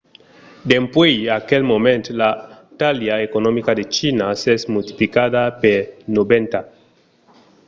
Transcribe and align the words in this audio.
dempuèi 0.69 1.19
aquel 1.39 1.61
moment 1.71 2.03
la 2.21 2.31
talha 2.79 3.15
economica 3.27 3.71
de 3.79 3.85
china 3.95 4.25
s'es 4.41 4.61
multiplicada 4.73 5.43
per 5.61 5.79
90 6.19 6.61